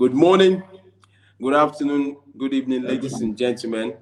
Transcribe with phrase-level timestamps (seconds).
[0.00, 0.62] Good morning,
[1.42, 3.98] good afternoon, good evening, ladies and gentlemen.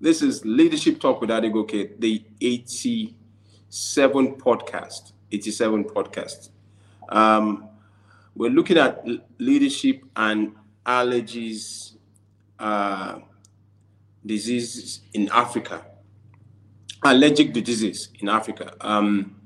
[0.00, 3.14] This is Leadership Talk with Adegoke, the 87
[4.36, 5.12] podcast.
[5.30, 6.48] 87 podcast.
[7.10, 7.68] Um,
[8.34, 9.04] we're looking at
[9.36, 10.52] leadership and
[10.86, 11.96] allergies,
[12.58, 13.18] uh,
[14.24, 15.84] diseases in Africa,
[17.04, 18.72] allergic diseases in Africa.
[18.80, 19.36] Um,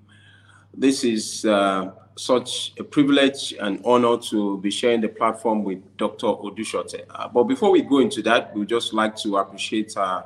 [0.72, 6.26] this is uh, such a privilege and honor to be sharing the platform with Dr.
[6.26, 7.04] Odusote.
[7.10, 10.22] Uh, but before we go into that, we would just like to appreciate uh,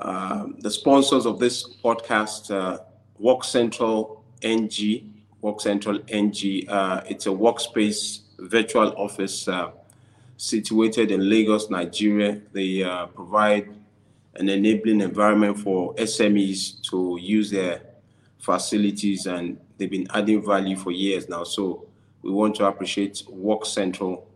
[0.00, 2.78] uh, the sponsors of this podcast, uh,
[3.18, 5.14] Work Central NG.
[5.40, 6.64] Work Central NG.
[6.68, 9.70] Uh, it's a workspace virtual office uh,
[10.36, 12.40] situated in Lagos, Nigeria.
[12.52, 13.68] They uh, provide
[14.34, 17.82] an enabling environment for SMEs to use their
[18.38, 21.44] facilities and they've been adding value for years now.
[21.44, 21.86] So
[22.22, 24.28] we want to appreciate Work Central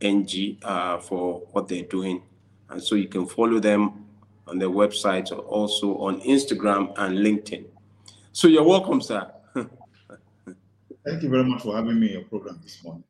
[0.00, 2.22] NG uh, for what they're doing.
[2.68, 4.04] And so you can follow them
[4.46, 7.64] on their website or also on Instagram and LinkedIn.
[8.32, 9.30] So you're welcome, sir.
[9.54, 13.04] Thank you very much for having me in your program this morning.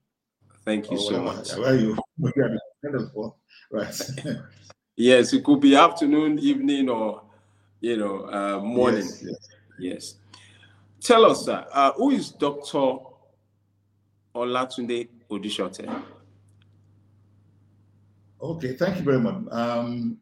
[0.65, 1.53] Thank you so much.
[1.55, 1.97] Are you?
[3.71, 4.01] right.
[4.97, 7.23] yes, it could be afternoon, evening, or
[7.81, 9.03] you know, uh, morning.
[9.03, 9.49] Yes, yes.
[9.79, 10.15] yes.
[11.05, 12.97] Tell us, sir, uh, who is Dr.
[14.35, 15.87] Olatunde Odusote?
[18.41, 19.45] Okay, thank you very much.
[19.51, 20.17] Um,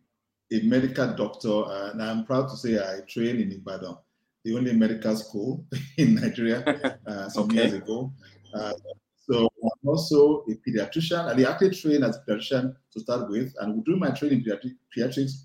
[0.53, 3.97] a medical doctor, and I'm proud to say I trained in Ibadan,
[4.45, 5.65] the only medical school
[5.99, 7.55] in Nigeria uh, some okay.
[7.59, 8.13] years ago.
[8.53, 8.73] Uh,
[9.15, 13.55] so I'm also a pediatrician, and I actually trained as a pediatrician to start with.
[13.61, 15.45] And during my training in pediatrics,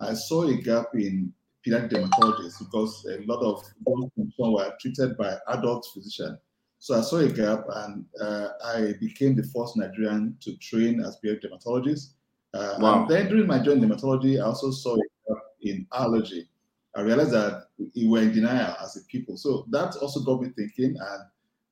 [0.00, 1.34] I saw a gap in
[1.68, 6.38] pediatric dermatologists because a lot of those conditions were treated by adult physicians.
[6.78, 11.18] So I saw a gap and uh, I became the first Nigerian to train as
[11.22, 12.14] pediatric dermatologist.
[12.54, 13.00] Uh, wow.
[13.00, 16.48] And then during my journey in dermatology, I also saw a gap in allergy.
[16.96, 17.64] I realized that
[17.94, 19.36] we were in denial as a people.
[19.36, 20.96] So that also got me thinking.
[20.98, 21.22] And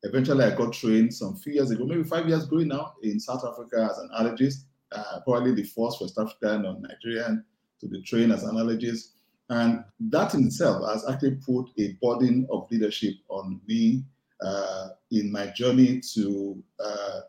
[0.03, 3.43] eventually I got trained some few years ago, maybe five years ago now, in South
[3.45, 4.65] Africa as an allergist.
[4.91, 7.43] Uh, probably the first West African or Nigerian
[7.81, 9.11] to be trained as an allergist.
[9.49, 14.03] And that in itself has actually put a burden of leadership on me
[14.41, 17.19] uh, in my journey to uh,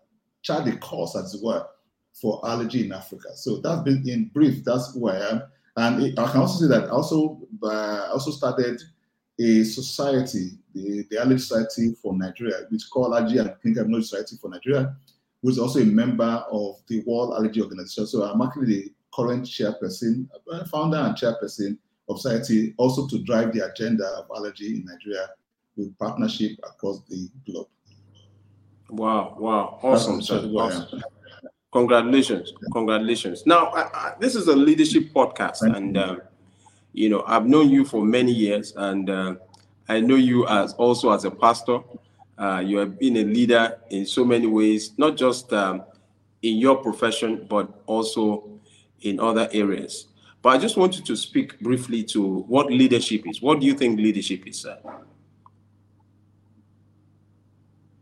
[0.42, 1.64] chart the course, as it were,
[2.12, 3.28] for allergy in Africa.
[3.34, 5.42] So that's been in brief, that's who I am.
[5.76, 8.82] And it, I can also say that I also, uh, also started
[9.38, 14.36] a society, the, the Allergy Society for Nigeria, which called Allergy and Clinical Immunology Society
[14.40, 14.96] for Nigeria,
[15.40, 18.08] who is also a member of the World Allergy Organization.
[18.08, 21.78] So I'm actually the current chairperson, uh, founder and chairperson
[22.08, 25.28] of society also to drive the agenda of allergy in Nigeria
[25.76, 27.68] with partnership across the globe.
[28.90, 30.20] Wow, wow, awesome.
[30.20, 31.02] Awesome.
[31.70, 33.44] Congratulations, congratulations.
[33.46, 36.22] Now, I, I, this is a leadership podcast, Thank and um,
[36.94, 39.34] you know I've known you for many years, and uh,
[39.88, 41.80] I know you as also as a pastor.
[42.38, 45.82] Uh, you have been a leader in so many ways, not just um,
[46.42, 48.60] in your profession, but also
[49.02, 50.07] in other areas.
[50.42, 53.42] But I just wanted to speak briefly to what leadership is.
[53.42, 54.78] What do you think leadership is, sir?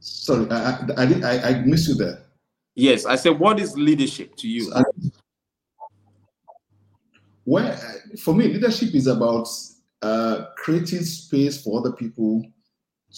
[0.01, 2.23] Sorry, I, I, I, I missed you there.
[2.75, 4.73] Yes, I said, what is leadership to you?
[7.47, 7.79] well,
[8.21, 9.49] for me, leadership is about
[10.03, 12.45] uh, creating space for other people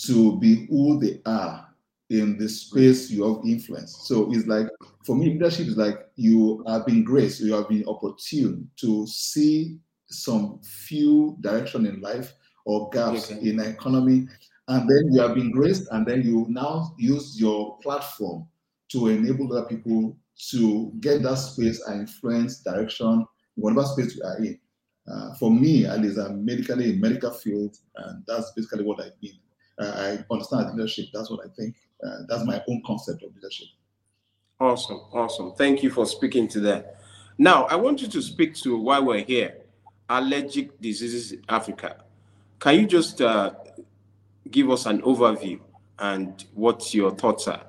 [0.04, 1.67] to be who they are
[2.10, 3.96] in the space you have influence.
[4.06, 4.68] So it's like
[5.04, 9.78] for me, leadership is like you have been graced, you have been opportune to see
[10.06, 13.48] some few direction in life or gaps okay.
[13.48, 14.26] in economy,
[14.68, 18.46] and then you have been graced, and then you now use your platform
[18.90, 20.16] to enable other people
[20.50, 23.26] to get that space and influence direction
[23.56, 24.58] whatever space you are in.
[25.10, 29.08] Uh, for me, at least, I'm medically in medical field, and that's basically what I
[29.22, 29.38] mean.
[29.78, 31.06] Uh, I understand leadership.
[31.12, 33.68] That's what I think uh, that's my own concept of leadership.
[34.60, 35.52] Awesome, awesome.
[35.52, 36.96] Thank you for speaking to that.
[37.38, 39.56] Now, I want you to speak to why we're here
[40.08, 42.04] allergic diseases in Africa.
[42.58, 43.52] Can you just uh,
[44.50, 45.60] give us an overview
[45.98, 47.62] and what your thoughts are?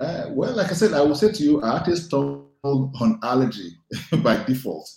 [0.00, 3.70] Uh, well, like I said, I will say to you, I actually stumbled on allergy
[4.22, 4.90] by default.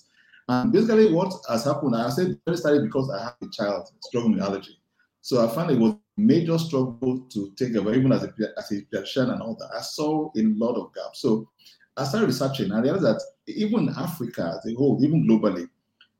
[0.49, 4.33] And basically, what has happened, I said, I started because I have a child struggling
[4.33, 4.77] with allergy.
[5.23, 8.81] So I found it was major struggle to take away, even as a, as a
[8.81, 9.69] pediatrician and all that.
[9.73, 11.21] I saw a lot of gaps.
[11.21, 11.49] So
[11.95, 15.69] I started researching and I realized that even Africa as a whole, even globally,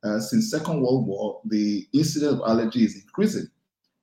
[0.05, 3.49] uh, since Second World War, the incidence of allergy is increasing.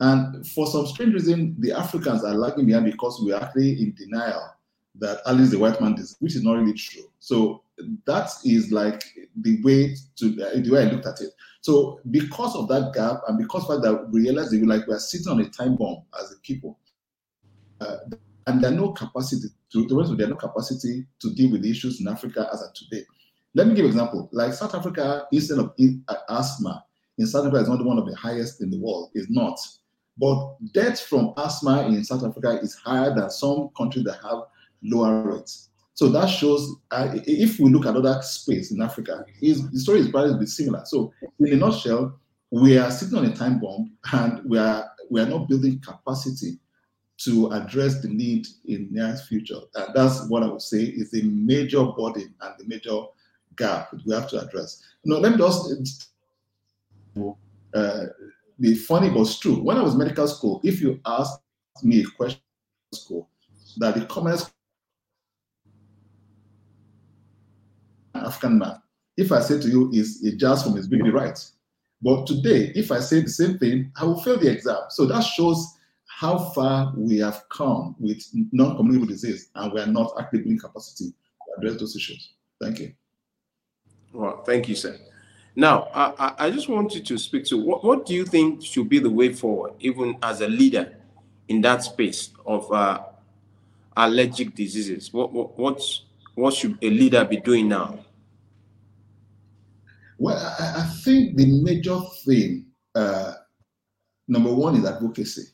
[0.00, 4.54] And for some strange reason, the Africans are lagging behind because we're actually in denial
[4.96, 7.10] that allergy is the white man disease, which is not really true.
[7.20, 7.62] So
[8.06, 9.02] that is like
[9.42, 11.30] the way to uh, the way I looked at it.
[11.60, 14.94] So because of that gap and because of that we realized that we like we
[14.94, 16.78] are sitting on a time bomb as a people,
[17.80, 17.96] uh,
[18.46, 19.86] and there are no capacity to
[20.16, 23.04] there are no capacity to deal with issues in Africa as of today.
[23.54, 24.28] Let me give an example.
[24.32, 25.74] Like South Africa, instead of
[26.08, 26.84] uh, asthma
[27.18, 29.10] in South Africa is not one of the highest in the world.
[29.14, 29.58] It's not.
[30.18, 34.42] But death from asthma in South Africa is higher than some countries that have
[34.82, 35.69] lower rates.
[36.00, 40.08] So that shows, uh, if we look at other space in Africa, the story is
[40.08, 40.82] probably similar.
[40.86, 42.18] So in a nutshell,
[42.50, 46.58] we are sitting on a time bomb and we are we are not building capacity
[47.18, 49.60] to address the need in the near future.
[49.74, 53.02] And that's what I would say is a major burden and the major
[53.58, 54.82] gap that we have to address.
[55.04, 56.08] Know, let me just
[57.74, 58.04] uh,
[58.58, 59.62] be funny but true.
[59.62, 61.42] When I was medical school, if you asked
[61.82, 62.40] me a question
[62.94, 63.28] school,
[63.76, 64.50] that the commonest
[68.26, 68.80] African man,
[69.16, 71.38] if I say to you is a jazz from his baby right.
[72.02, 74.78] But today, if I say the same thing, I will fail the exam.
[74.88, 75.76] So that shows
[76.06, 78.22] how far we have come with
[78.52, 82.34] non-communicable disease and we are not actively in capacity to address those issues.
[82.60, 82.92] Thank you.
[84.12, 84.98] Well, thank you, sir.
[85.56, 88.88] Now, I, I just want you to speak to what, what do you think should
[88.88, 90.96] be the way forward, even as a leader
[91.48, 93.00] in that space of uh,
[93.96, 95.12] allergic diseases?
[95.12, 95.82] What, what, what,
[96.34, 97.98] what should a leader be doing now?
[100.20, 103.32] Well, I, I think the major thing, uh,
[104.28, 105.44] number one, is advocacy.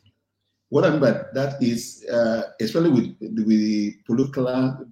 [0.70, 4.44] What I mean by that is, uh, especially with, with the political,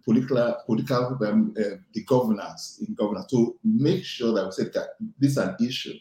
[0.05, 4.91] political, political, um, uh, the governance in governance, to make sure that we say that
[5.19, 5.95] this is an issue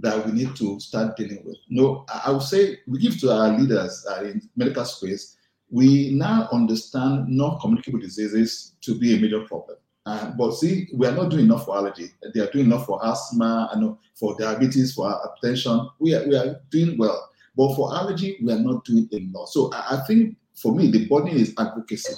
[0.00, 1.58] that we need to start dealing with.
[1.68, 5.36] No, I would say we give to our leaders uh, in medical space.
[5.68, 9.76] We now understand non-communicable diseases to be a major problem.
[10.06, 12.12] Uh, but see, we are not doing enough for allergy.
[12.32, 15.90] They are doing enough for asthma, and for diabetes, for hypertension.
[15.98, 17.28] We are, we are doing well.
[17.56, 19.48] But for allergy, we are not doing enough.
[19.48, 22.14] So I, I think for me, the burden is advocacy.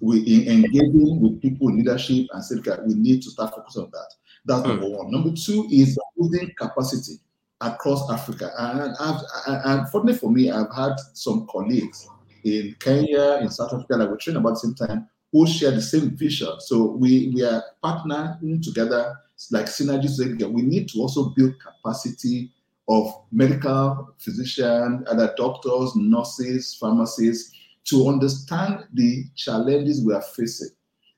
[0.00, 3.84] We in engaging with people in leadership and say, okay, we need to start focusing
[3.84, 4.10] on that.
[4.44, 4.68] That's mm.
[4.68, 5.10] number one.
[5.10, 7.20] Number two is building capacity
[7.62, 8.50] across Africa.
[8.58, 12.06] And I've, I, unfortunately for me, I've had some colleagues
[12.44, 15.82] in Kenya, in South Africa that were trained about the same time who share the
[15.82, 16.48] same vision.
[16.60, 19.16] So we, we are partnering together
[19.50, 20.16] like synergies.
[20.20, 22.52] We need to also build capacity
[22.88, 27.52] of medical physicians, other doctors, nurses, pharmacists,
[27.86, 30.68] to understand the challenges we are facing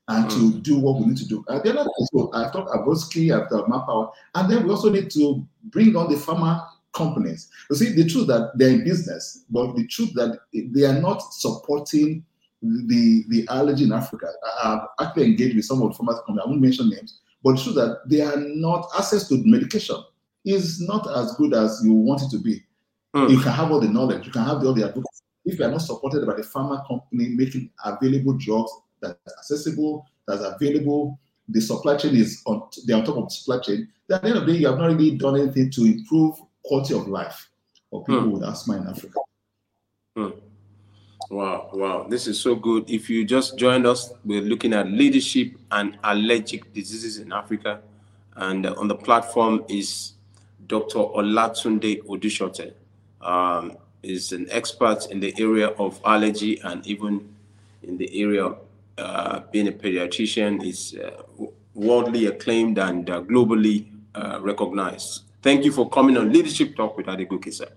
[0.07, 0.29] and mm.
[0.31, 1.45] to do what we need to do.
[1.47, 4.89] Uh, the other thing, so I've talked Aboski, I've talked Manpower, and then we also
[4.89, 7.49] need to bring on the pharma companies.
[7.69, 11.21] You see, the truth that they're in business, but the truth that they are not
[11.33, 12.25] supporting
[12.61, 14.27] the, the allergy in Africa.
[14.63, 17.63] I've actually engaged with some of the pharmacy companies, I won't mention names, but it's
[17.63, 19.97] true that they are not, access to medication
[20.45, 22.63] is not as good as you want it to be.
[23.15, 23.29] Mm.
[23.29, 25.23] You can have all the knowledge, you can have all the advocacy.
[25.45, 28.71] If you are not supported by the pharma company making available drugs
[29.01, 31.19] that are accessible, that's available,
[31.49, 34.27] the supply chain is on, they're on top of the supply chain, then at the
[34.29, 37.49] end of the day, you have not really done anything to improve quality of life
[37.89, 38.31] for people mm.
[38.31, 39.19] with asthma in Africa.
[40.17, 40.41] Mm.
[41.29, 42.89] Wow, wow, this is so good.
[42.89, 47.81] If you just joined us, we're looking at leadership and allergic diseases in Africa.
[48.35, 50.13] And uh, on the platform is
[50.67, 50.99] Dr.
[50.99, 52.73] Olatunde Odusote.
[53.19, 57.27] Um, is an expert in the area of allergy and even
[57.83, 58.59] in the area of
[58.97, 60.65] uh, being a pediatrician.
[60.65, 61.23] is uh,
[61.73, 65.23] worldly acclaimed and uh, globally uh, recognized.
[65.41, 67.67] Thank you for coming on Leadership Talk with Adegoke, sir.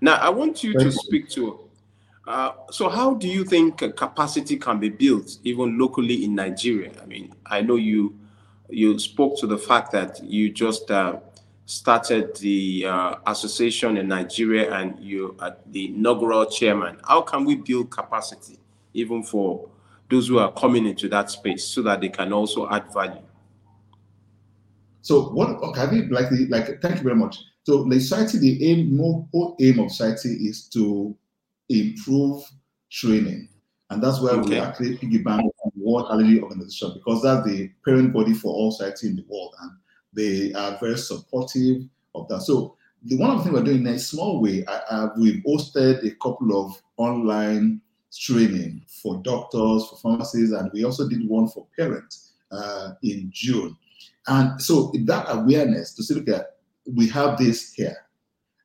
[0.00, 1.60] Now, I want you to speak to
[2.30, 6.92] uh, so how do you think capacity can be built even locally in Nigeria?
[7.02, 8.16] I mean, I know you
[8.68, 11.18] you spoke to the fact that you just uh,
[11.66, 17.00] started the uh, association in Nigeria and you are the inaugural chairman.
[17.04, 18.60] How can we build capacity
[18.94, 19.68] even for
[20.08, 23.22] those who are coming into that space so that they can also add value?
[25.02, 27.38] So what okay, I like the, like thank you very much.
[27.64, 31.16] So the society, the aim, more whole aim of society is to
[31.70, 32.42] improve
[32.90, 33.48] training.
[33.88, 34.50] And that's where okay.
[34.50, 38.70] we actually piggyback on the World Allergy Organization because that's the parent body for all
[38.70, 39.54] society in the world.
[39.62, 39.72] And
[40.12, 41.82] they are very supportive
[42.14, 42.42] of that.
[42.42, 45.42] So the one of the things we're doing in a small way, I, I, we've
[45.44, 47.80] hosted a couple of online
[48.16, 53.76] training for doctors, for pharmacists, and we also did one for parents uh, in June.
[54.26, 57.96] And so that awareness to say, look at, we have this here.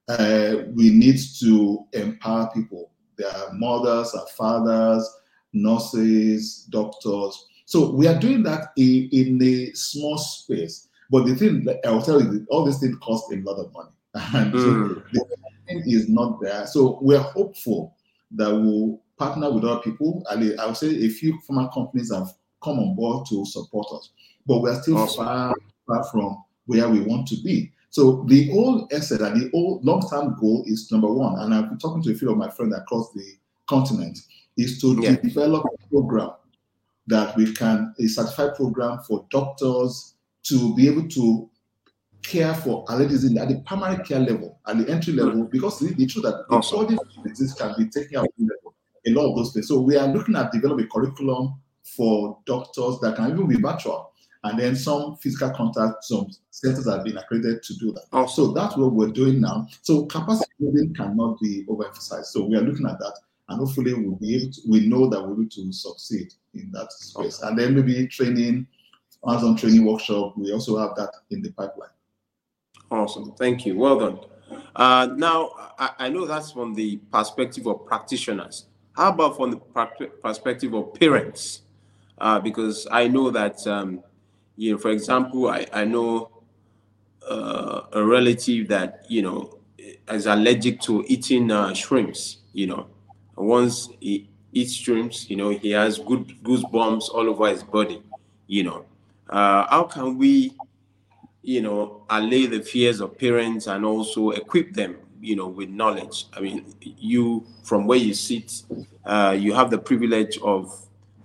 [0.07, 5.09] Uh, we need to empower people their mothers, our fathers,
[5.53, 7.45] nurses, doctors.
[7.65, 10.87] So we are doing that in, in a small space.
[11.09, 13.89] But the thing, I'll tell you, all these things cost a lot of money.
[14.33, 15.11] And mm.
[15.11, 15.25] the
[15.67, 16.65] thing is not there.
[16.67, 17.95] So we're hopeful
[18.31, 20.25] that we'll partner with other people.
[20.29, 22.29] And I would say a few pharma companies have
[22.63, 24.09] come on board to support us,
[24.45, 25.25] but we're still awesome.
[25.25, 25.55] far,
[25.87, 27.71] far from where we want to be.
[27.95, 31.77] So the old asset and the old long-term goal is number one, and I've been
[31.77, 33.23] talking to a few of my friends across the
[33.67, 34.19] continent,
[34.57, 35.15] is to yeah.
[35.15, 36.31] develop a program
[37.07, 41.49] that we can, a certified program for doctors to be able to
[42.21, 45.49] care for allergies at the primary care level, at the entry level, mm.
[45.49, 46.97] because the, the truth that awesome.
[47.23, 48.75] the disease can be taken out level,
[49.07, 49.69] a lot of those things.
[49.69, 51.61] So we are looking at developing a curriculum
[51.95, 54.11] for doctors that can even be virtual.
[54.45, 58.29] And then some physical contact, some centers have been accredited to do that.
[58.29, 59.67] So that's what we're doing now.
[59.81, 62.25] So capacity building cannot be overemphasized.
[62.25, 63.17] So we are looking at that
[63.49, 66.71] and hopefully we'll be able to, we know that we'll be able to succeed in
[66.73, 67.41] that space.
[67.41, 68.67] And then maybe training,
[69.27, 71.89] hands-on training workshop, we also have that in the pipeline.
[72.91, 74.19] Awesome, thank you, well done.
[74.75, 78.67] Uh, now, I, I, know that's from the perspective of practitioners.
[78.95, 79.57] How about from the
[80.21, 81.61] perspective of parents?
[82.19, 84.03] Uh, because I know that, um,
[84.57, 86.31] you know, for example, I, I know
[87.29, 89.59] uh, a relative that, you know,
[90.09, 92.87] is allergic to eating uh, shrimps, you know,
[93.35, 98.01] once he eats shrimps, you know, he has good goosebumps all over his body,
[98.47, 98.85] you know.
[99.29, 100.53] Uh, how can we,
[101.41, 106.27] you know, allay the fears of parents and also equip them, you know, with knowledge?
[106.33, 108.63] I mean, you, from where you sit,
[109.03, 110.73] uh, you have the privilege of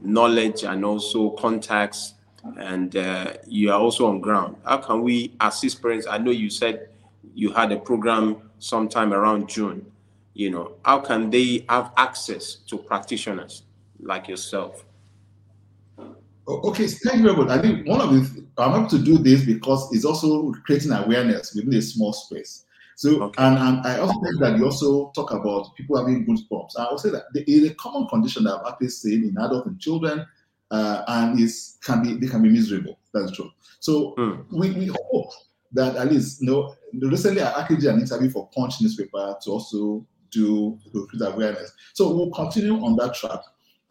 [0.01, 2.15] knowledge and also contacts,
[2.59, 4.57] and uh, you are also on ground.
[4.65, 6.07] How can we assist parents?
[6.07, 6.89] I know you said
[7.35, 9.91] you had a program sometime around June
[10.35, 13.65] you know how can they have access to practitioners
[14.01, 14.85] like yourself
[16.49, 19.45] okay thank you very much i think one of the i'm able to do this
[19.45, 22.65] because it's also creating awareness within a small space
[22.97, 23.43] so okay.
[23.43, 27.01] and, and i also think that you also talk about people having goosebumps i would
[27.01, 30.27] say that is a common condition that i've actually seen in adults and children
[30.71, 33.51] uh, and is can be they can be miserable that's true
[33.81, 34.45] so mm.
[34.53, 35.33] we, we hope
[35.73, 36.75] that at least you know
[37.09, 41.73] recently i actually did an interview for punch newspaper to also do create awareness.
[41.95, 43.41] So we'll continue on that track.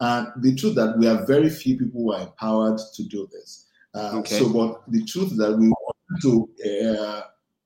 [0.00, 3.66] And the truth that we have very few people who are empowered to do this.
[3.94, 4.38] Uh, okay.
[4.38, 7.22] So, but the truth that we want to uh,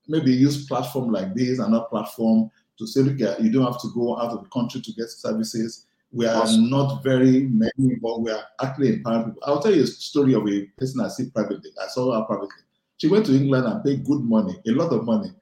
[0.09, 3.88] maybe use platform like this and not platform to say, look, you don't have to
[3.94, 5.87] go out of the country to get services.
[6.14, 6.71] We are awesome.
[6.71, 9.42] not very many, but we are actually empowering people.
[9.47, 11.71] I'll tell you a story of a person I see privately.
[11.83, 12.62] I saw her privately.
[12.99, 15.33] She went to England and paid good money, a lot of money.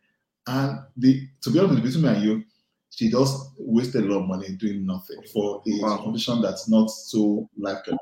[0.47, 2.45] And the to be honest, between me and you,
[2.89, 5.99] she just wasted a lot of money doing nothing for a wow.
[5.99, 7.99] condition that's not so likely.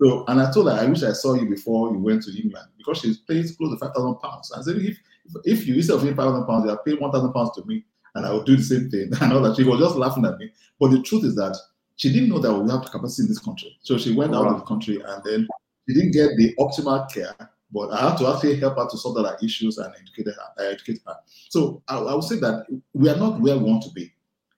[0.00, 2.66] So, and I told her, I wish I saw you before you went to England
[2.78, 4.50] because she's paid close to five thousand pounds.
[4.56, 4.98] I said, if
[5.44, 7.64] if you instead of paying five thousand pounds, you are paying one thousand pounds to
[7.66, 9.12] me, and I will do the same thing.
[9.20, 11.54] And know that she was just laughing at me, but the truth is that
[12.00, 13.76] she didn't know that we have capacity in this country.
[13.82, 14.38] So she went wow.
[14.38, 15.46] out of the country, and then
[15.86, 17.34] she didn't get the optimal care.
[17.70, 20.64] But I had to actually help her to solve her issues and educate her.
[20.72, 21.16] Educate her.
[21.50, 22.64] So I, I would say that
[22.94, 24.10] we are not where we want to be.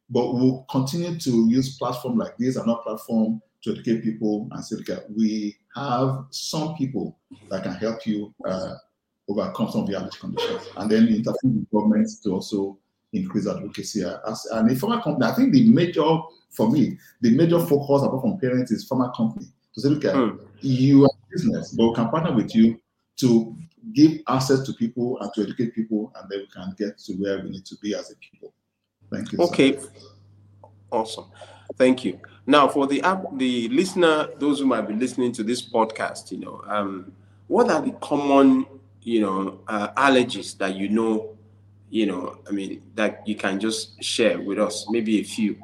[0.09, 4.65] But we'll continue to use platform like this and not platform to educate people and
[4.65, 7.19] say, okay, we have some people
[7.51, 8.75] that can help you uh,
[9.29, 10.69] overcome some of conditions.
[10.77, 12.79] And then interfere with governments to also
[13.13, 14.03] increase advocacy.
[14.03, 18.23] As an a pharma company, I think the major, for me, the major focus apart
[18.23, 19.47] from parents is pharma company.
[19.75, 20.39] To say, look, mm.
[20.61, 22.79] you are business, but we can partner with you
[23.17, 23.57] to
[23.95, 27.43] give access to people and to educate people, and then we can get to where
[27.43, 28.53] we need to be as a people.
[29.11, 29.39] Thank you.
[29.41, 29.79] Okay.
[30.91, 31.27] Awesome.
[31.77, 32.21] Thank you.
[32.47, 36.39] Now, for the app, the listener, those who might be listening to this podcast, you
[36.39, 37.13] know, um,
[37.47, 38.67] what are the common,
[39.03, 41.37] you know, uh, allergies that you know,
[41.93, 44.87] you know, I mean, that you can just share with us?
[44.89, 45.59] Maybe a few.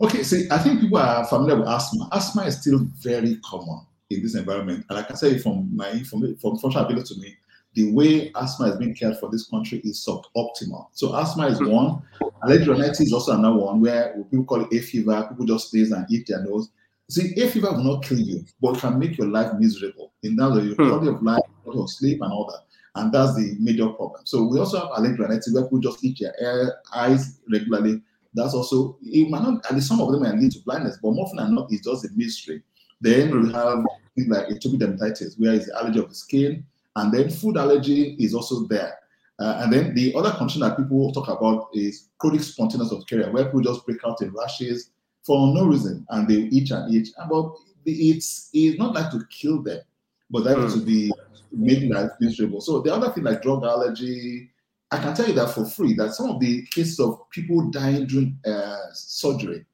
[0.00, 2.08] Okay, see, I think people are familiar with asthma.
[2.12, 6.36] Asthma is still very common in this environment, and I can say from my from
[6.36, 7.34] from functional ability to me,
[7.74, 10.86] the way asthma is being cared for this country is suboptimal.
[10.92, 12.02] So asthma is one.
[12.42, 15.26] Allergic rhinitis is also another one where people call it hay fever.
[15.28, 16.70] People just sneeze and eat their nose.
[17.10, 20.56] See, hay fever will not kill you, but can make your life miserable in terms
[20.56, 20.88] of your hmm.
[20.88, 22.65] quality of life, quality of sleep, and all that.
[22.96, 24.22] And that's the major problem.
[24.24, 28.02] So we also have allergic rhinitis where people just eat their eyes regularly.
[28.34, 31.26] That's also it might not, and some of them might lead to blindness, but more
[31.26, 32.62] often than not, it's just a mystery.
[33.00, 33.84] Then we have
[34.14, 36.64] things like atopic dermatitis, where it's the allergy of the skin,
[36.96, 38.98] and then food allergy is also there.
[39.38, 43.44] Uh, and then the other condition that people talk about is chronic spontaneous urticaria, where
[43.44, 44.90] people just break out in rashes,
[45.22, 47.08] for no reason, and they eat and eat.
[47.28, 47.52] But
[47.84, 49.80] it's it's not like to kill them,
[50.30, 50.72] but that mm.
[50.72, 51.12] to be
[51.52, 52.60] made life miserable.
[52.60, 54.50] So the other thing like drug allergy,
[54.90, 58.06] I can tell you that for free that some of the cases of people dying
[58.06, 59.64] during uh, surgery,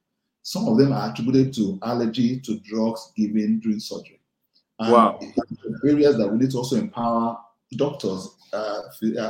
[0.42, 4.20] some of them are attributed to allergy to drugs given during surgery.
[4.78, 5.20] And wow.
[5.86, 7.38] Areas that we need to also empower
[7.76, 8.82] doctors, uh,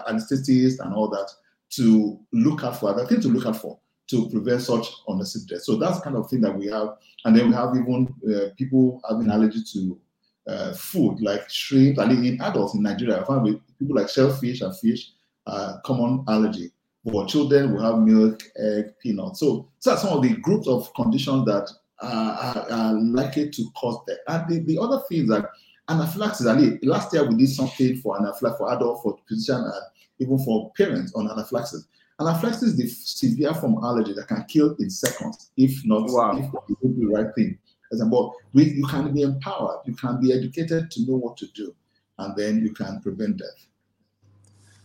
[0.08, 1.30] anesthetists, and all that
[1.70, 2.90] to look out for.
[2.90, 5.64] Other things to look out for to prevent such unnecessary death.
[5.64, 6.96] So that's kind of thing that we have.
[7.24, 9.98] And then we have even uh, people having allergy to
[10.46, 11.98] uh, food like shrimp.
[11.98, 15.12] And in adults in Nigeria, I find with people like shellfish and fish,
[15.46, 16.70] uh, common allergy.
[17.04, 19.40] For children, we have milk, egg, peanuts.
[19.40, 21.68] So, so some of the groups of conditions that
[22.00, 24.18] are, are, likely to cause that.
[24.28, 25.44] And the, the other things like
[25.88, 26.46] anaphylaxis.
[26.46, 29.82] Ali, last year we did something for anaphylaxis for adults, for physician, and
[30.18, 31.86] even for parents on anaphylaxis.
[32.20, 36.36] Anaphylaxis is the severe form of allergy that can kill in seconds, if not wow.
[36.36, 37.58] if you do the right thing.
[38.00, 41.74] But we, you can be empowered, you can be educated to know what to do,
[42.18, 43.66] and then you can prevent death.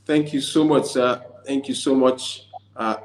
[0.05, 1.23] Thank you so much, sir.
[1.45, 2.47] Thank you so much.
[2.75, 2.97] Uh,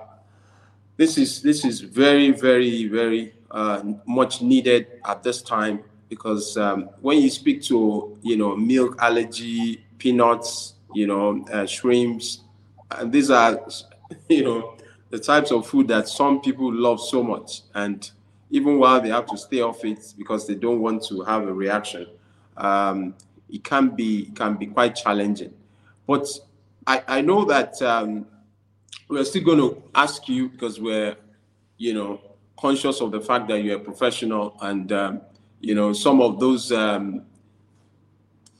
[0.97, 6.91] this is this is very, very, very uh, much needed at this time because um,
[7.01, 12.43] when you speak to you know milk allergy, peanuts, you know uh, shrimps,
[12.91, 13.61] and these are
[14.29, 14.77] you know,
[15.11, 17.63] the types of food that some people love so much.
[17.75, 18.11] And
[18.53, 21.53] even while they have to stay off it because they don't want to have a
[21.53, 22.07] reaction,
[22.59, 23.15] um,
[23.49, 25.55] it can be it can be quite challenging.
[26.07, 26.29] But
[26.87, 28.27] I, I know that um,
[29.09, 31.17] we're still going to ask you because we're,
[31.79, 32.21] you know,
[32.59, 35.21] conscious of the fact that you're a professional and, um,
[35.61, 37.25] you know, some of those um,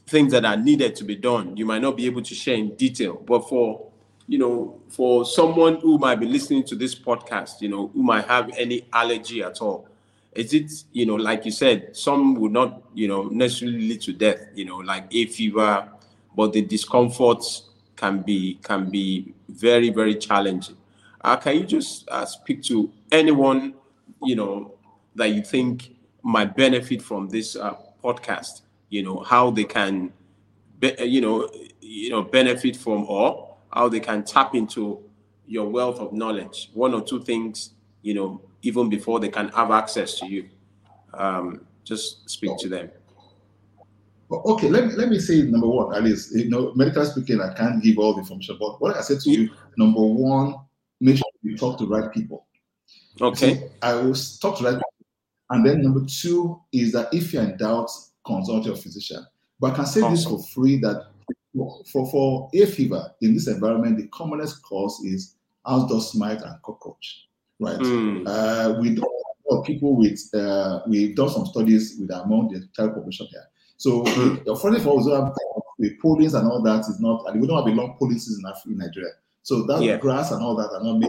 [0.07, 2.75] things that are needed to be done, you might not be able to share in
[2.77, 3.17] detail.
[3.17, 3.92] But for
[4.33, 8.25] you know, for someone who might be listening to this podcast, you know, who might
[8.25, 9.87] have any allergy at all,
[10.33, 14.15] is it, you know, like you said, some would not, you know, necessarily lead to
[14.15, 15.87] death, you know, like hay fever,
[16.35, 20.79] but the discomforts can be can be very very challenging.
[21.21, 23.75] Uh, can you just uh, speak to anyone,
[24.23, 24.73] you know,
[25.15, 28.63] that you think might benefit from this uh, podcast?
[28.89, 30.11] You know, how they can,
[30.79, 31.51] be, you know,
[31.83, 35.03] you know, benefit from or how they can tap into
[35.47, 36.71] your wealth of knowledge.
[36.75, 40.49] One or two things, you know, even before they can have access to you.
[41.15, 42.91] Um, just speak to them.
[44.31, 47.53] Okay, let me, let me say number one, at least, you know, medical speaking, I
[47.53, 50.55] can't give all the information, but what I said to you, number one,
[51.01, 52.47] make sure you talk to the right people.
[53.21, 53.55] Okay.
[53.57, 54.93] So I will talk to the right people.
[55.51, 57.91] And then number two is that if you're in doubt,
[58.25, 59.27] consult your physician.
[59.61, 60.15] But I can say awesome.
[60.15, 61.09] this for free that
[61.55, 65.37] for, for hay fever in this environment, the commonest cause is
[65.67, 67.29] house dust mite and cockroach,
[67.61, 67.79] right?
[67.79, 68.25] Mm.
[68.27, 69.11] Uh, we don't
[69.51, 73.45] have people with uh, we've done some studies with among the child population here.
[73.77, 75.37] So unfortunately for us,
[75.79, 78.79] the pollings and all that is not, and we don't have a long season in
[78.79, 79.11] Nigeria.
[79.43, 79.97] So that yeah.
[79.97, 81.09] grass and all that are not made.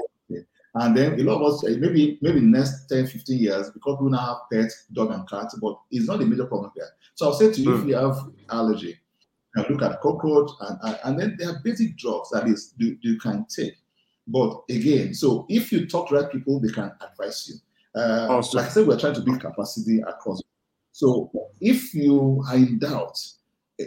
[0.76, 4.18] And then a lot of us, maybe maybe next 10, 15 years, because we now
[4.18, 6.88] have pets, dog and cats, but it's not a major problem here.
[7.14, 7.82] So I'll say to you, mm.
[7.82, 8.18] if you have
[8.50, 8.98] allergy,
[9.56, 12.98] can look at cockroach, and, and, and then there are basic drugs that is you,
[13.02, 13.76] you can take.
[14.28, 18.00] But again, so if you talk to right people, they can advise you.
[18.00, 18.58] Uh, awesome.
[18.58, 20.42] Like I said, we're trying to build capacity across.
[20.92, 23.20] So if you are in doubt,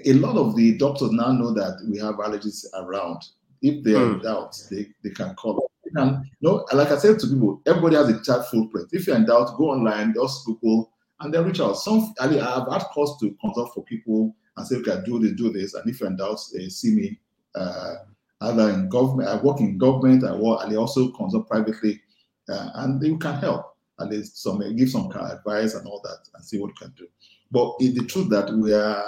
[0.04, 3.22] a lot of the doctors now know that we have allergies around.
[3.62, 4.14] If they are mm.
[4.14, 4.24] in hmm.
[4.24, 5.70] doubt, they, they can call us.
[5.86, 8.88] You know, like I said to people, everybody has a chat footprint.
[8.92, 11.74] If you're in doubt, go online, just Google, and then reach out.
[11.74, 15.32] Some I mean, I've had calls to consult for people and say, okay, do this,
[15.32, 15.74] do this.
[15.74, 17.18] And if you're in doubt, uh, see me
[17.54, 17.94] uh,
[18.42, 22.00] either in government, I work in government, I work, and they also consult privately,
[22.48, 23.72] uh, and you can help.
[23.98, 26.74] At least some give some kind of advice and all that, and see what you
[26.74, 27.06] can do.
[27.50, 29.02] But it's the truth that we are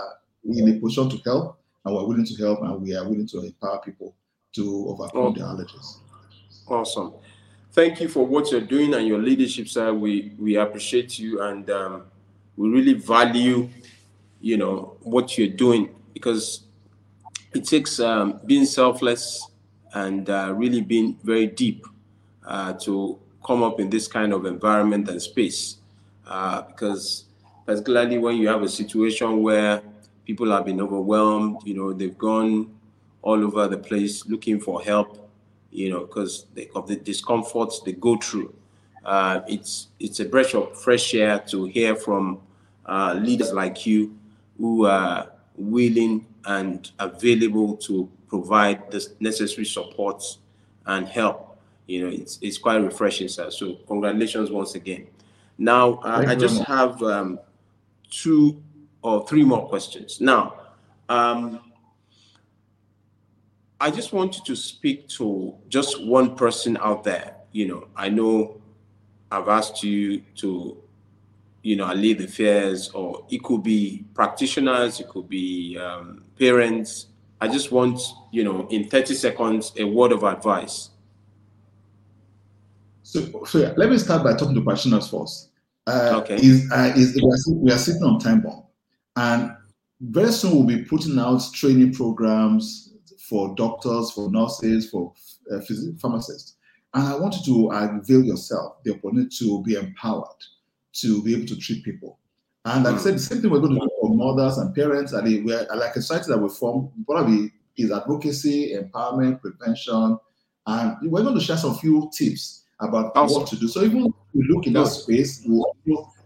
[0.45, 3.41] in a position to help, and we're willing to help, and we are willing to
[3.41, 4.15] empower people
[4.55, 5.33] to overcome oh.
[5.33, 5.99] their allergies.
[6.67, 7.15] Awesome.
[7.73, 9.93] Thank you for what you're doing and your leadership, sir.
[9.93, 12.05] We we appreciate you, and um,
[12.57, 13.69] we really value
[14.41, 16.65] you know what you're doing because
[17.55, 19.51] it takes um, being selfless
[19.95, 21.87] and uh, really being very deep
[22.47, 25.79] uh, to come up in this kind of environment and space.
[26.27, 27.25] Uh, because
[27.65, 29.83] particularly when you have a situation where
[30.27, 32.71] people have been overwhelmed you know they've gone
[33.23, 35.31] all over the place looking for help
[35.71, 38.55] you know because of the discomforts they go through.
[39.05, 42.41] Uh, it's it's a breath of fresh air to hear from
[42.87, 44.18] uh, leaders like you
[44.59, 50.23] who are willing and available to provide the necessary support
[50.87, 51.59] and help.
[51.87, 53.51] You know, it's, it's quite refreshing, sir.
[53.51, 55.07] So congratulations once again.
[55.57, 57.41] Now, uh, I just have um,
[58.11, 58.63] two
[59.03, 60.21] or three more questions.
[60.21, 60.55] Now,
[61.09, 61.61] um,
[63.81, 67.37] I just want you to speak to just one person out there.
[67.53, 68.61] You know, I know
[69.31, 70.77] I've asked you to,
[71.63, 77.07] you know, allay the fears, or it could be practitioners, it could be um, parents.
[77.41, 78.01] I just want,
[78.33, 80.91] you know, in 30 seconds, a word of advice.
[83.03, 85.51] So, so yeah, let me start by talking to practitioners first.
[85.87, 86.37] Uh, okay.
[86.37, 88.65] Is, uh, is, we, are, we are sitting on time bomb,
[89.17, 89.53] and
[90.01, 92.89] very soon we'll be putting out training programs,
[93.29, 95.13] for doctors, for nurses, for
[95.53, 95.61] uh,
[96.01, 96.57] pharmacists.
[96.95, 100.43] And I want you to avail yourself the opportunity to be empowered
[100.95, 102.19] to be able to treat people.
[102.65, 105.13] And like I said, the same thing we're going to do for mothers and parents.
[105.13, 110.19] And we're like a society that we form probably is advocacy, empowerment, prevention.
[110.67, 113.41] And we're going to share some few tips about awesome.
[113.41, 113.69] what to do.
[113.69, 115.73] So even if we look in that space, we'll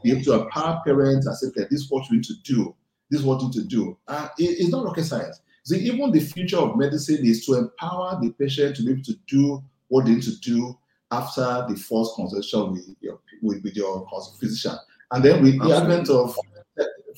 [0.03, 2.75] be able to empower parents and say, okay, this is what you need to do.
[3.11, 3.99] This is what you need to do.
[4.09, 5.41] Uh, it, it's not rocket science.
[5.65, 9.15] See, even the future of medicine is to empower the patient to be able to
[9.29, 10.77] do what they need to do
[11.13, 14.09] after the first consultation with your, with, with your
[14.41, 14.77] physician.
[15.13, 16.37] And then with the advent of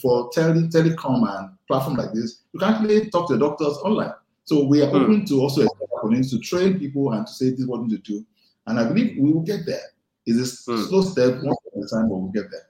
[0.02, 4.12] for tele, telecom and platform like this, you can actually talk to the doctors online.
[4.44, 4.96] So we are hmm.
[4.96, 8.12] open to also to train people and to say this is what we need to
[8.12, 8.26] do.
[8.66, 9.80] And I believe we will get there.
[10.26, 10.83] It's a hmm.
[10.83, 12.66] slow step, one at a time, but we'll get there.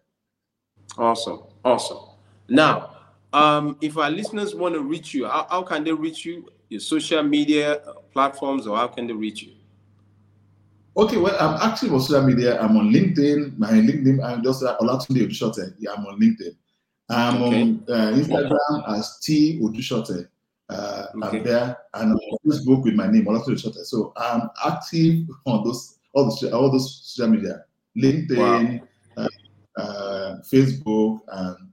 [0.98, 1.42] Awesome.
[1.64, 1.98] Awesome.
[2.48, 2.96] Now,
[3.32, 6.48] um, if our listeners want to reach you, how, how can they reach you?
[6.68, 7.80] Your social media
[8.12, 9.52] platforms, or how can they reach you?
[10.96, 12.60] Okay, well, I'm active on social media.
[12.60, 13.58] I'm on LinkedIn.
[13.58, 15.74] My LinkedIn, I'm just uh, Olatunde Odusote.
[15.78, 16.54] Yeah, I'm on LinkedIn.
[17.08, 17.62] I'm okay.
[17.62, 20.28] on uh, Instagram as T Odusote.
[20.68, 21.38] Uh, okay.
[21.38, 23.84] I'm there, and on Facebook with my name Olatunde Odusote.
[23.84, 27.64] So I'm active on those all the all those social media,
[27.96, 28.80] LinkedIn,
[29.16, 29.26] wow.
[29.76, 31.70] uh, uh, Facebook, and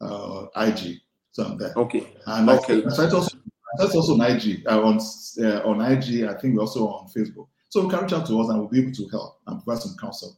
[0.00, 1.00] uh, IG.
[1.30, 1.74] So I'm there.
[1.76, 2.06] Okay.
[2.26, 2.80] And okay.
[2.80, 3.38] That's also
[3.78, 4.66] that's also on IG.
[4.66, 4.98] Uh, on
[5.40, 7.46] uh, on IG, I think we're also on Facebook.
[7.74, 9.82] So you can reach out to us and we'll be able to help and provide
[9.82, 10.36] some counsel.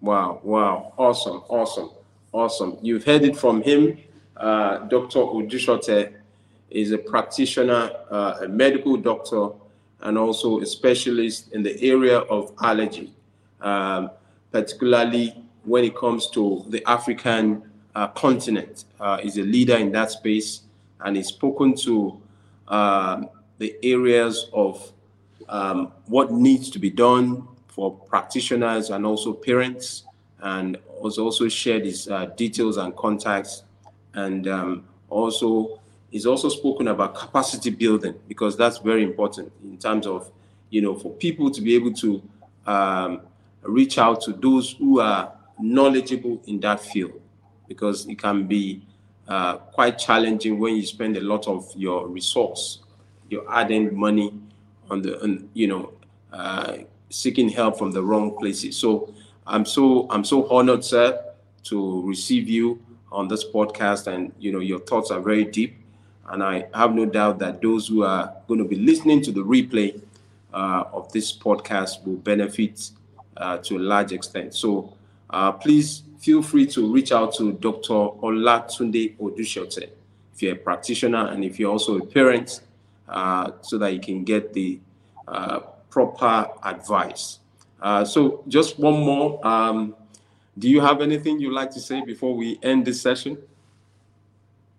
[0.00, 0.40] Wow!
[0.44, 0.94] Wow!
[0.96, 1.42] Awesome!
[1.48, 1.90] Awesome!
[2.30, 2.78] Awesome!
[2.80, 3.98] You've heard it from him.
[4.36, 5.18] Uh, Dr.
[5.18, 6.12] Odusote
[6.70, 9.48] is a practitioner, uh, a medical doctor,
[10.02, 13.12] and also a specialist in the area of allergy,
[13.60, 14.12] um,
[14.52, 17.64] particularly when it comes to the African
[17.96, 20.62] uh, continent uh, is a leader in that space
[21.00, 22.22] and he's spoken to
[22.68, 24.92] um, the areas of
[25.52, 30.04] um, what needs to be done for practitioners and also parents.
[30.40, 33.62] And also also shared his uh, details and contacts.
[34.14, 35.78] And um, also
[36.10, 40.30] is also spoken about capacity building because that's very important in terms of
[40.68, 42.22] you know for people to be able to
[42.66, 43.20] um,
[43.62, 47.20] reach out to those who are knowledgeable in that field.
[47.68, 48.82] Because it can be
[49.28, 52.80] uh, quite challenging when you spend a lot of your resource,
[53.28, 54.32] you're adding money
[54.92, 55.92] on the, on, you know,
[56.32, 56.76] uh,
[57.10, 58.76] seeking help from the wrong places.
[58.76, 59.12] So
[59.46, 61.20] I'm so I'm so honored, sir,
[61.64, 65.76] to receive you on this podcast, and you know your thoughts are very deep,
[66.28, 69.40] and I have no doubt that those who are going to be listening to the
[69.40, 70.00] replay
[70.52, 72.90] uh, of this podcast will benefit
[73.36, 74.54] uh, to a large extent.
[74.54, 74.94] So
[75.30, 77.94] uh, please feel free to reach out to Dr.
[78.22, 79.88] Olatunde Odusote
[80.34, 82.60] if you're a practitioner and if you're also a parent,
[83.12, 84.80] uh, so that you can get the
[85.28, 87.38] uh, proper advice.
[87.80, 89.44] Uh, so, just one more.
[89.46, 89.94] Um,
[90.58, 93.38] do you have anything you'd like to say before we end this session?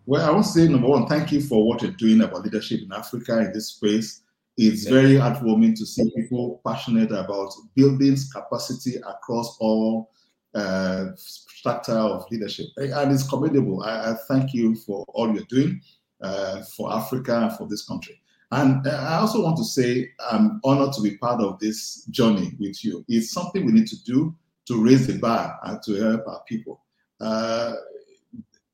[0.05, 2.81] Well, I want to say number one, thank you for what you're doing about leadership
[2.81, 4.21] in Africa in this space.
[4.57, 10.11] It's very heartwarming to see people passionate about building capacity across all
[10.53, 12.67] uh, strata of leadership.
[12.77, 13.81] And it's commendable.
[13.83, 15.81] I, I, thank you for all you're doing
[16.21, 18.21] uh, for Africa and for this country.
[18.53, 22.51] And uh, I also want to say I'm honored to be part of this journey
[22.59, 23.03] with you.
[23.07, 24.35] It's something we need to do
[24.67, 26.79] to raise the bar and to help our people.
[27.19, 27.73] Uh,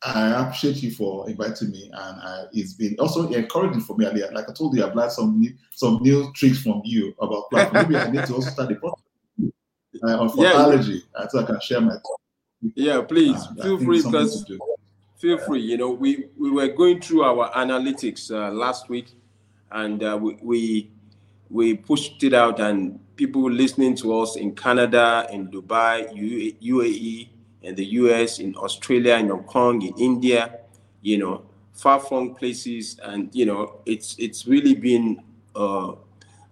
[0.04, 4.06] I appreciate you for inviting me, and uh, it's been also encouraging for me.
[4.06, 7.84] Like I told you, I've learned some new, some new tricks from you about platform.
[7.84, 9.04] Maybe I need to also start the process
[10.04, 11.28] uh, for yeah, allergy, yeah.
[11.28, 11.96] so I can share my.
[12.76, 14.46] Yeah, please uh, feel free because
[15.18, 15.62] feel free.
[15.62, 19.16] You know, we we were going through our analytics uh, last week,
[19.72, 20.92] and uh, we, we
[21.50, 26.10] we pushed it out, and people listening to us in Canada, in Dubai,
[26.62, 27.30] UAE,
[27.64, 30.60] in the US, in Australia, in Hong Kong, in India,
[31.02, 35.22] you know, far flung places, and you know, it's it's really been
[35.56, 35.94] uh,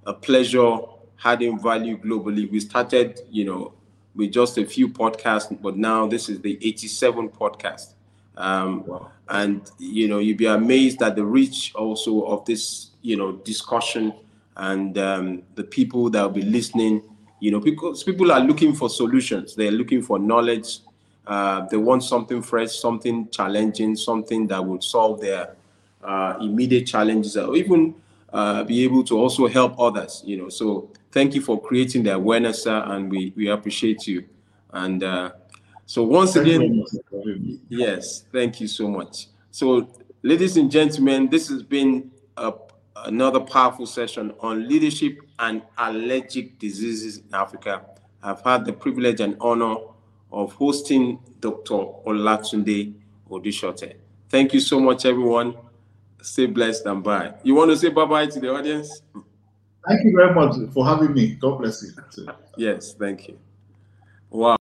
[0.05, 0.77] a pleasure
[1.23, 2.49] adding value globally.
[2.49, 3.73] We started, you know,
[4.15, 7.93] with just a few podcasts, but now this is the 87 podcast.
[8.35, 9.11] Um, wow.
[9.29, 14.13] And you know, you'd be amazed at the reach also of this, you know, discussion
[14.55, 17.01] and um, the people that will be listening.
[17.39, 19.55] You know, because people are looking for solutions.
[19.55, 20.79] They're looking for knowledge.
[21.25, 25.55] Uh, they want something fresh, something challenging, something that would solve their
[26.03, 27.93] uh, immediate challenges, or even
[28.33, 30.23] uh, be able to also help others.
[30.25, 34.25] You know, so thank you for creating the awareness, sir, and we we appreciate you.
[34.71, 35.31] And uh,
[35.85, 36.85] so once thank again,
[37.69, 39.27] yes, thank you so much.
[39.51, 39.89] So,
[40.21, 42.53] ladies and gentlemen, this has been a,
[43.05, 47.81] another powerful session on leadership and allergic diseases in Africa.
[48.23, 49.75] I've had the privilege and honor
[50.31, 51.73] of hosting Dr.
[52.05, 52.93] Olatunde
[53.29, 53.93] Odusote.
[54.29, 55.55] Thank you so much, everyone.
[56.21, 57.33] Stay blessed and bye.
[57.43, 59.01] You want to say bye bye to the audience?
[59.87, 61.35] Thank you very much for having me.
[61.35, 62.27] God bless you.
[62.57, 63.39] yes, thank you.
[64.29, 64.55] Wow.